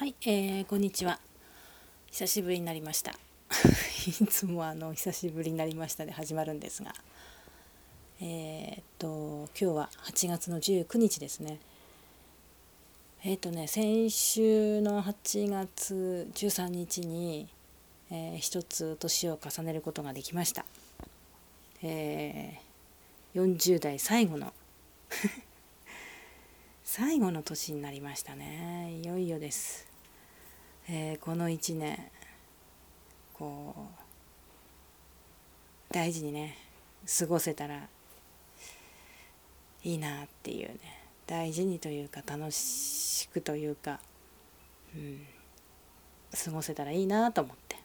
[0.00, 1.20] はい、えー、こんにちは。
[2.10, 3.12] 久しぶりになりました。
[4.08, 6.94] いつもあの久しぶりになりましたで始まるんですが、
[8.22, 11.58] えー、っと今日は8月の19日ですね。
[13.24, 17.50] えー、っとね先週の8月13日に、
[18.10, 20.64] えー、一つ年を重ねることができました。
[21.82, 24.54] えー、40代最後の
[26.84, 29.89] 最後の年になりましたねいよいよです
[30.88, 32.10] えー、この1年。
[33.40, 33.74] こ
[35.90, 36.58] う大事にね
[37.18, 37.88] 過ごせたら
[39.82, 40.78] いいなっていうね。
[41.26, 44.00] 大事にというか楽しくというか、
[44.94, 45.24] うん、
[46.44, 47.76] 過ごせたらいいなと思って。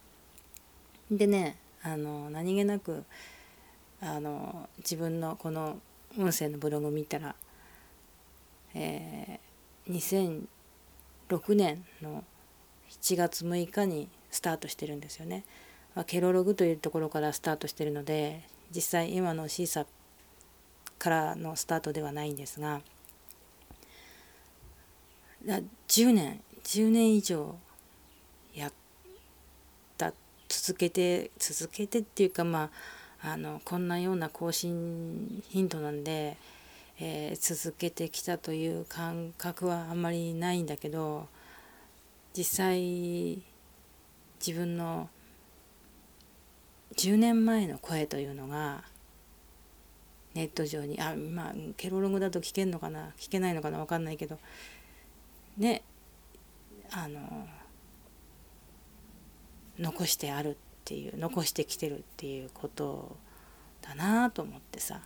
[1.09, 3.05] でねあの何気なく
[4.01, 5.79] あの自分のこの
[6.17, 7.35] 音声のブログ見たら、
[8.73, 10.47] えー、
[11.29, 12.23] 2006年の
[13.01, 15.43] 7月6日にスタートしてるんですよね。
[15.95, 18.41] まあ、ケロログというところからスタートしてるので
[18.73, 19.85] 実際今のシーサ
[20.99, 22.81] からのスタートではないんですが
[25.87, 27.55] 10年10年以上
[28.53, 28.71] やっ
[29.97, 30.13] た
[30.49, 32.69] 続けて続けてっていうかま
[33.21, 36.37] ああのこんなような更新頻度なんで、
[36.99, 41.27] えー、続けてきたという感覚はあんまりないんだけど
[42.35, 43.41] 実際
[44.45, 45.09] 自分の
[46.95, 48.83] 10年前の声というのが
[50.33, 54.37] ネット上にあまあケロログだと聞けんのかな聞けないのかな分かんないけど
[55.57, 55.81] ね
[56.91, 57.47] あの
[59.79, 63.17] 残してあるっていう残してきてるっていうこと
[63.81, 65.01] だなと思ってさ。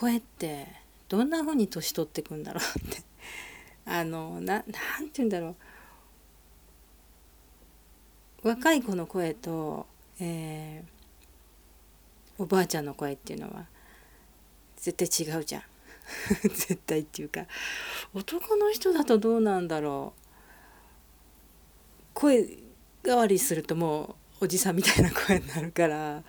[0.00, 0.66] 声って
[1.10, 3.02] どんなふうに年取ってくんだろうって
[3.86, 4.70] あのななんて
[5.14, 5.48] 言うんだろ
[8.42, 8.48] う。
[8.48, 9.86] 若い子の声と、
[10.18, 13.66] えー、おばあちゃんの声っていうのは
[14.76, 15.62] 絶対違うじゃん。
[16.42, 17.46] 絶対っていうか
[18.14, 20.20] 男の人だとどうなんだろう。
[22.14, 22.48] 声
[23.04, 26.22] 変わりするともうおじさんみたいな声になるから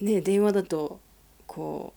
[0.00, 1.00] ね電話だと
[1.46, 1.94] こ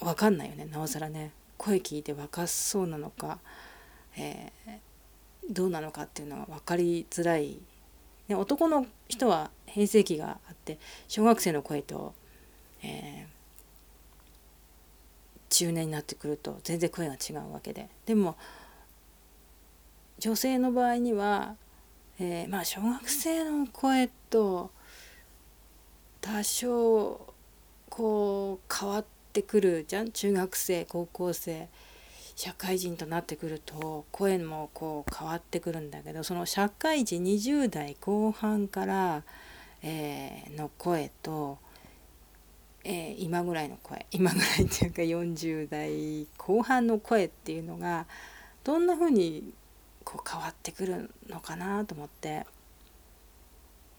[0.00, 1.32] う分かんないよねなおさらね。
[1.58, 3.38] 声聞いて若そうなのか、
[4.16, 7.58] えー、どうなのかっていうのは分かりづらい、
[8.28, 10.78] ね、男の人は変声期があって
[11.08, 12.14] 小学生の声と、
[12.82, 13.28] えー、
[15.50, 17.88] 中年になってくると全然声が違うわけで。
[18.06, 18.36] でも
[20.18, 21.56] 女性の場合には、
[22.18, 24.70] えー、まあ小学生の声と
[26.22, 27.34] 多少
[27.90, 30.10] こう変わってってくるじゃん。
[30.12, 31.68] 中学生高校生
[32.36, 39.22] 社会人となってくると声もこう変わってくるんだけどその社会人20代後半から、
[39.82, 41.58] えー、の声と、
[42.84, 48.06] えー、今ぐらいの声今ぐらいっていうか40代後半の声っていうのが
[48.64, 49.52] どんな風に
[50.04, 52.46] こう変わってくるのかなと思って、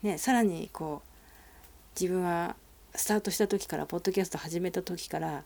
[0.04, 2.56] ね、さらにこう自分は
[2.98, 5.44] スタートした時からポッドキャスト始めた時から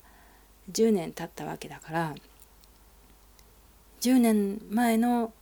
[0.72, 2.16] 10年経ったわけだから
[4.00, 5.34] 10年前の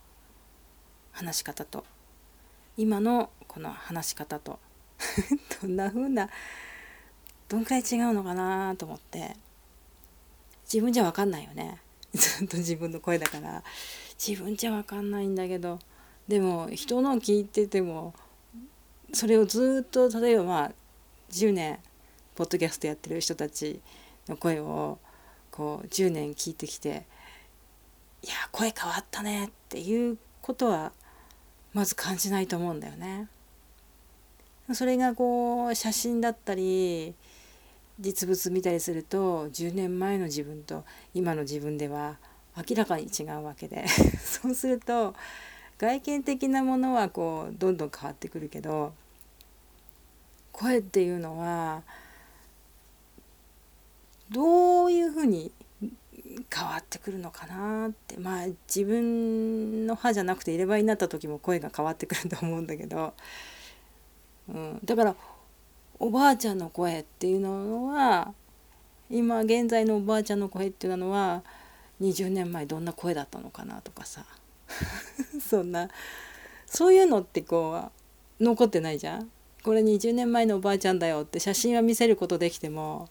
[1.12, 1.84] 話し方と
[2.76, 4.58] 今のこの話し方と
[5.62, 6.28] どんな風な
[7.48, 9.36] どんくらい違うのかなと思って
[10.64, 11.80] 自分じゃ分かんないよね。
[12.12, 13.62] ずっと自分の声だから。
[14.18, 15.78] 自分じゃ分かんないんだけど
[16.28, 18.14] でも人の聞いてても
[19.12, 20.72] それをずっと例えばまあ
[21.30, 21.78] 10年
[22.34, 23.80] ポッドキャストやってる人たち
[24.28, 24.98] の声を
[25.50, 27.06] こう10年聞いてきて
[28.22, 30.92] いや声変わったねっていうことは
[31.72, 33.28] まず感じないと思うんだよね。
[34.74, 37.14] それがこう写真だったり
[37.98, 42.18] 実物見たりすると10年前の自分と今の自分では
[42.56, 43.86] 明らかに違うわけで
[44.24, 45.14] そうすると
[45.78, 48.92] 外見的なものはこうどんどん変わってくるけど
[50.52, 51.82] 声っていうのは
[54.30, 55.52] どういうふうに
[56.54, 63.14] 変わってくるのかなってまあ自分の歯じゃなくて入れ歯になった時も声が変わってくると思うんだけど、
[64.48, 65.14] うん、だから
[65.98, 68.32] おばあちゃんの声っていうのは
[69.10, 71.42] 今現在のおばあちゃんの声っていうのは
[72.00, 74.24] 20年前どんな声だったのかなとかさ。
[75.46, 75.90] そんな。
[76.66, 77.90] そういうのってこ
[78.40, 79.30] う残ってないじゃん。
[79.62, 83.10] これ20年前のおばあちゃんだよって写真は見せることできても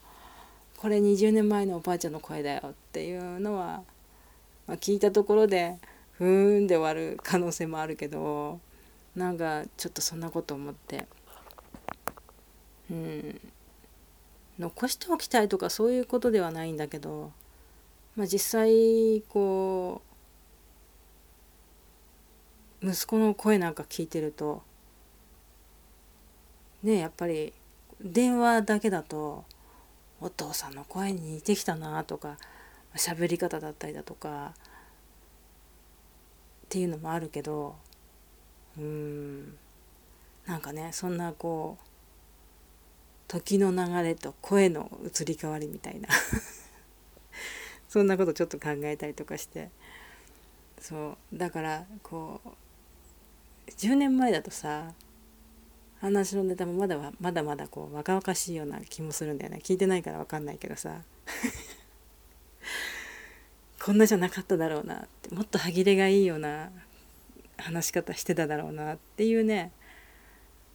[0.80, 3.84] これ20年前のおばあちゃんの声だよっていうのは
[4.70, 5.80] まあ、聞いたところで
[6.12, 8.60] ふーんで終わる可能性もあるけど
[9.16, 11.08] なんかちょっとそんなこと思って。
[12.92, 13.42] うん。
[14.60, 17.32] 残しておきたいとかそういうことではないんだけど、
[18.16, 20.02] まあ、実際こ
[22.84, 24.62] う息子の声なんか聞いてると
[26.84, 27.54] ねやっぱり
[28.02, 29.46] 電話だけだと
[30.22, 32.38] お父さんの声に似てきたなとか
[32.96, 34.54] 喋り方だったりだとか
[36.66, 37.76] っていうのもあるけど
[38.78, 39.58] うん
[40.46, 41.86] なんかねそんなこう
[43.28, 46.10] 時の流れと声の移り変わりみたいな
[47.88, 49.70] そんなことちょっと考えたりとかして
[50.80, 54.94] そうだからこう10年前だとさ
[56.00, 59.60] 話のネタもまだまだまだこう若々しいような気もするんだよね。
[59.64, 61.02] 聞いてないから分かんないけどさ。
[63.84, 65.34] こんなじゃなかっただろうなって。
[65.34, 66.72] もっと歯切れがいいような
[67.58, 69.72] 話し方してただろうなっていうね。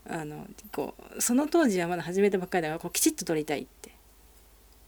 [0.07, 3.91] あのこうその当時はまだ始めたばっかりだからこうきちっと撮りたいって。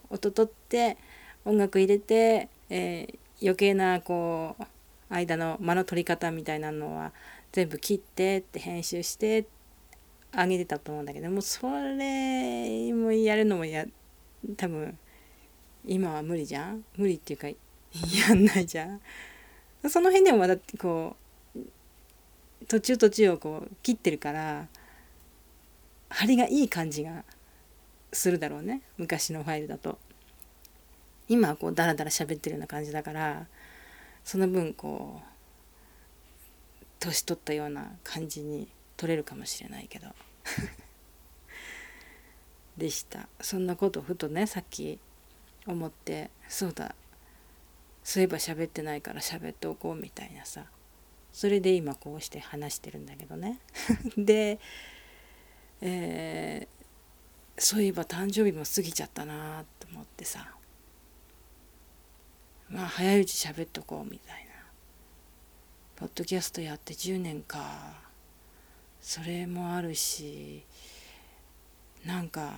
[0.10, 0.98] 音取って
[1.46, 4.64] 音楽入れて、えー、余計なこう
[5.10, 7.12] 間の間の取り方みたいなのは
[7.52, 9.46] 全部切ってって編集して
[10.40, 13.88] あげてたと思うんだけどもそれもやるのもや
[14.56, 14.96] 多分
[15.84, 16.84] 今は無理じゃん。
[16.96, 19.02] 無理っていうかやんないじゃん。
[19.90, 21.16] その辺でもまだこ
[21.56, 21.60] う
[22.68, 24.68] 途中途中をこう切ってるから
[26.10, 27.24] 張りがいい感じが
[28.14, 28.84] するだろうね。
[28.98, 29.98] 昔のファイルだと。
[31.28, 33.48] 今はこうダラダラ喋ってるような感じだから
[34.24, 38.68] その分こう年取ったような感じに
[38.98, 40.08] 取れるかもしれないけど。
[42.78, 43.28] でした。
[43.42, 45.00] そんなことふとねさっき
[45.66, 46.96] 思ってそうだ。
[48.04, 50.66] そういえば喋ってないから喋っておこうみたいなさ。
[51.34, 53.60] それで今こうして話してるんだけどね。
[54.18, 54.60] で、
[55.82, 60.54] えー、そういえば誕生日も過ぎちゃったなと思ってさ。
[62.70, 64.52] まあ早いうち喋っとこうみたいな。
[65.96, 68.07] ポッドキャストやって10年か
[69.02, 70.64] それもあるし
[72.06, 72.54] なんか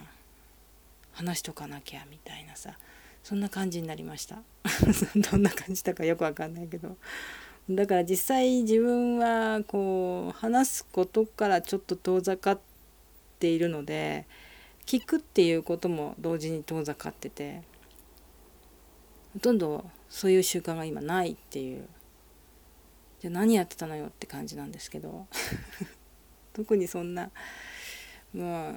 [1.14, 2.78] 話しとかなきゃみたいなさ
[3.24, 4.38] そんな感じになりました。
[5.32, 6.98] どんな感じだかよくわかんないけど。
[7.70, 12.60] だから実際自分はこう話すことからちょっと遠ざかっ
[13.38, 14.26] ているので
[14.88, 17.62] 聞くっていうことも同時に遠ざかってて
[19.34, 21.88] ほとんどそういう習慣が今ないっていう。
[23.20, 25.28] じゃあ何やってたのよって感じなんですけど。
[26.60, 27.30] 特にそんな
[28.34, 28.76] もう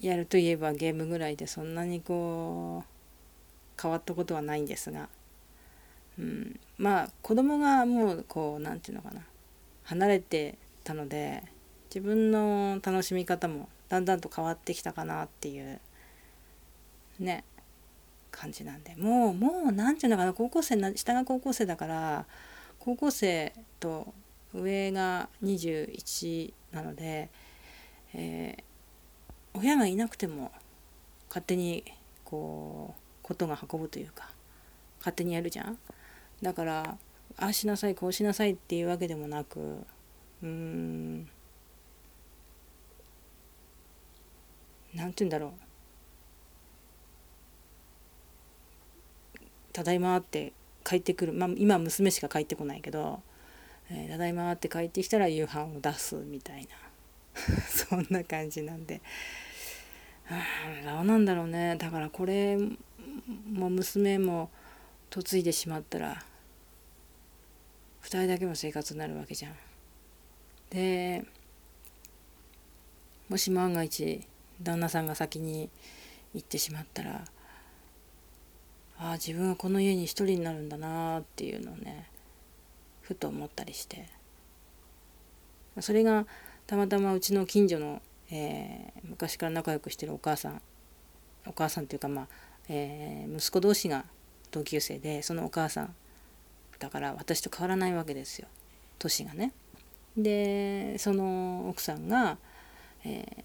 [0.00, 5.10] やるといえばゲームぐらいでそんなにこう変わったことはないんですが、
[6.18, 9.20] うん、まあ子供がもうこう何て言うのかな
[9.84, 11.42] 離れてたので
[11.94, 15.78] 自分の楽しみ方もだんだんと変わってきたかなっていう
[17.20, 17.44] ね
[18.30, 18.94] 感じなんで。
[18.96, 22.24] もうもう何て言うのかな高校生な下が高校生だから
[22.78, 24.14] 高校生と
[24.60, 27.30] 上が21なので、
[28.14, 30.52] えー、親がいなくても
[31.28, 31.84] 勝手に
[32.24, 34.30] こうことが運ぶというか
[34.98, 35.78] 勝手にやるじゃん。
[36.42, 36.98] だから
[37.38, 41.28] ああしなさいこうしなさいっていうわけでもなくうーん
[44.94, 45.52] なんて言うんだろう。
[49.72, 51.32] ただいまって帰ってくる。
[51.32, 53.20] まあ今娘しか帰ってこないけど
[53.90, 56.68] えー、ただいまって帰ってきたら夕飯を出すみたいな。
[57.68, 59.00] そんな感じなんで。
[60.84, 61.76] どうなんだろうね。
[61.76, 62.58] だからこれ
[63.52, 64.50] も娘も
[65.14, 66.24] 嫁いでしまったら
[68.02, 69.56] 2人だけの生活になるわけじゃん。
[70.70, 71.24] で
[73.28, 74.26] もし万が一
[74.62, 75.70] 旦那さんが先に
[76.34, 77.24] 行ってしまったら
[78.98, 82.08] ああ自分はこの家に一人になるんだなっていうのをね
[83.06, 84.08] ふと思ったりして。
[85.80, 86.26] それが
[86.66, 90.60] たまたまうちの近所の、えー、昔から仲良くしてるお母さん。
[91.46, 92.28] お母さんっていうかまあ、
[92.68, 94.04] えー、息子同士が
[94.50, 95.94] 同級生でそのお母さん
[96.80, 98.48] だから私と変わらないわけですよ。
[98.98, 99.52] 年がね。
[100.16, 102.38] でその奥さんが、
[103.04, 103.44] えー、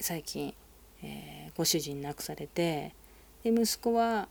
[0.00, 0.54] 最近、
[1.02, 2.94] えー、ご主人亡くされて
[3.42, 4.28] で息子は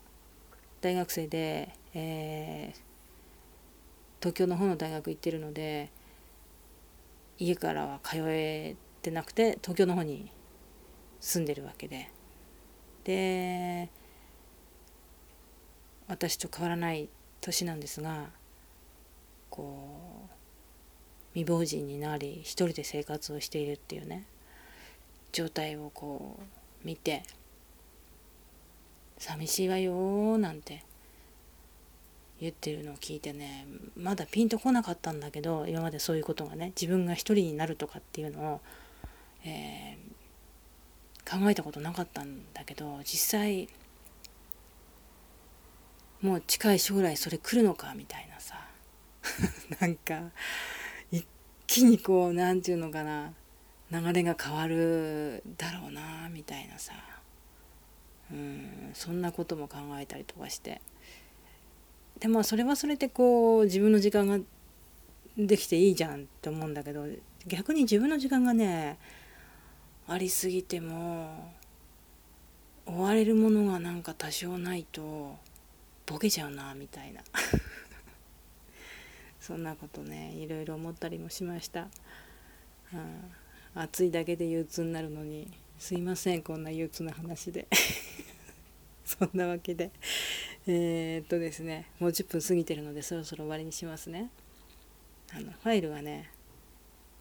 [0.82, 2.91] 大学生で、えー、
[4.22, 5.92] 東京の方の大学行ってるので
[7.38, 10.32] 家からは通えてなくて東京の方に
[11.20, 12.10] 住んでるわけで。
[13.04, 13.90] で
[16.08, 17.10] 私と変わらない
[17.40, 18.30] 年なんですが
[19.50, 20.42] こう
[21.34, 24.26] 未亡人になり一人で生活をしているっていうね
[25.32, 27.24] 状態をこう見て
[29.18, 30.84] 寂しいわよなんて
[32.42, 38.62] 言ってるのを聞いてねまだピンとこなかったんだけど今までそういうことがね自分が一人になるとかっていうのを、
[39.46, 43.70] えー、考えたことなかったんだけど実際
[46.22, 48.56] もう近い将来それ来るのかみたいなさ
[49.80, 50.32] なんか
[51.12, 51.26] 一
[51.68, 53.34] 気にこう何て言うのかな
[53.92, 56.94] 流れが変わるだろうなみたいなさ
[58.32, 60.82] うんそんなことも考えたりとかして。
[62.22, 64.38] でもそれはそれでこう自分の時間が
[65.38, 67.06] できていいじゃんって思うんだけど
[67.48, 69.00] 逆に自分の時間がね
[70.08, 71.52] ありすぎても
[72.86, 75.36] 追われるものがなんか多少ないと
[76.06, 77.22] ボケちゃうなみたいな。
[79.40, 81.88] そんなことねいろいろ思ったりもしました、
[82.94, 87.68] うん、暑いだけで憂鬱になるのにすいませんこんな憂鬱な話で。
[89.20, 89.92] そんなわけで。
[90.68, 94.30] えー、っとですねもう10分過ぎてるのでそろそろ終わりにしますね。
[95.34, 96.30] あのファイルはね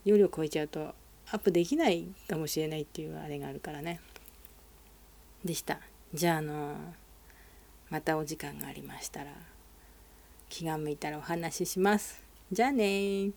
[0.05, 0.95] 容量超えちゃうと
[1.31, 4.01] アップできないかもしれないっていうあれがあるからね。
[5.45, 5.81] でした。
[6.13, 6.77] じゃああの
[7.89, 9.33] またお時間がありましたら
[10.49, 12.23] 気が向いたらお話しします。
[12.53, 13.31] じゃあね